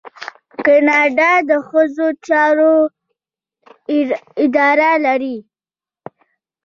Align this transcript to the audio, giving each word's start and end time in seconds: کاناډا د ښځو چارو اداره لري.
کاناډا 0.65 1.31
د 1.49 1.51
ښځو 1.67 2.07
چارو 2.27 2.75
اداره 4.45 4.91
لري. 5.05 5.37